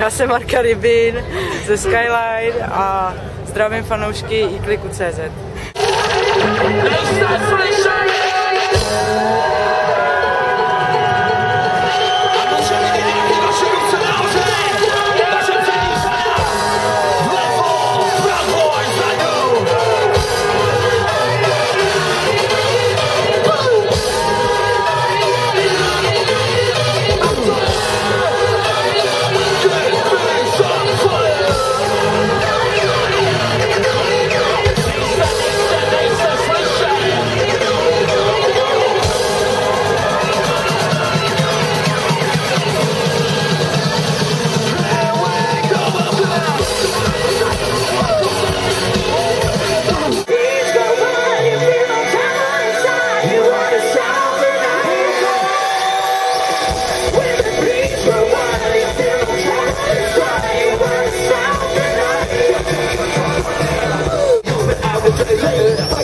[0.00, 1.24] Já jsem Marka Rybin
[1.66, 3.14] ze Skyline a
[3.44, 5.18] zdravím fanoušky iKliku.cz.
[6.82, 8.10] Nejste slyšeli!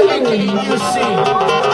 [0.00, 1.67] You see.